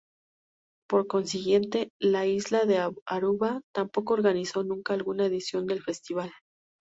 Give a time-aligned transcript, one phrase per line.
[0.89, 6.31] Por consiguiente, la isla de Aruba tampoco organizó nunca alguna edición del festival.